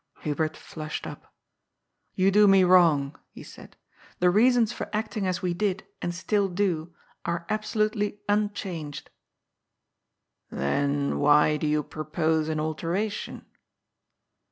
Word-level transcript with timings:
"Hubert 0.23 0.57
flushed 0.57 1.05
up. 1.05 1.31
"You 2.15 2.31
do 2.31 2.47
me 2.47 2.63
wrong," 2.63 3.19
he 3.29 3.43
said." 3.43 3.77
The 4.19 4.31
reasons 4.31 4.71
for 4.73 4.89
acting 4.91 5.27
as 5.27 5.43
we 5.43 5.53
did, 5.53 5.85
and 6.01 6.11
still 6.11 6.47
do, 6.49 6.95
are 7.23 7.45
ab 7.49 7.61
solutely 7.61 8.17
unchanged."" 8.27 9.11
Then 10.49 11.19
why 11.19 11.55
do 11.57 11.67
you 11.67 11.83
propose 11.83 12.49
an 12.49 12.59
alteration 12.59 13.45